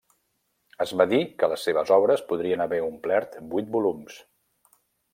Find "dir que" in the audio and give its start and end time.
1.11-1.51